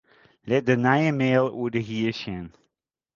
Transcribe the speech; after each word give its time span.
Lit 0.47 0.63
de 0.67 0.75
nije 0.85 1.11
mail 1.21 1.45
oer 1.59 1.71
de 1.73 1.81
hier 1.87 2.13
sjen. 2.19 2.45